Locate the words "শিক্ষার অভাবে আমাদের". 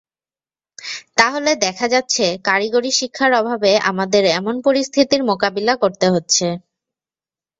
2.99-4.23